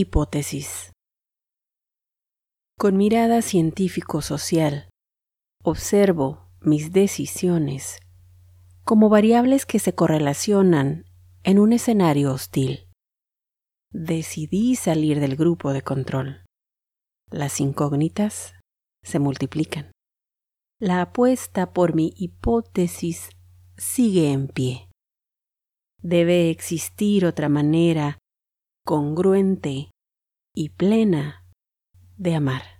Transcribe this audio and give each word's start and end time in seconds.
Hipótesis. 0.00 0.92
Con 2.78 2.96
mirada 2.96 3.42
científico-social, 3.42 4.88
observo 5.64 6.52
mis 6.60 6.92
decisiones 6.92 7.98
como 8.84 9.08
variables 9.08 9.66
que 9.66 9.80
se 9.80 9.96
correlacionan 9.96 11.06
en 11.42 11.58
un 11.58 11.72
escenario 11.72 12.32
hostil. 12.32 12.86
Decidí 13.90 14.76
salir 14.76 15.18
del 15.18 15.34
grupo 15.34 15.72
de 15.72 15.82
control. 15.82 16.44
Las 17.32 17.60
incógnitas 17.60 18.54
se 19.02 19.18
multiplican. 19.18 19.90
La 20.78 21.02
apuesta 21.02 21.72
por 21.72 21.96
mi 21.96 22.12
hipótesis 22.14 23.30
sigue 23.76 24.30
en 24.30 24.46
pie. 24.46 24.88
Debe 26.00 26.50
existir 26.50 27.26
otra 27.26 27.48
manera 27.48 28.18
congruente 28.88 29.90
y 30.54 30.70
plena 30.70 31.44
de 32.16 32.34
amar. 32.34 32.77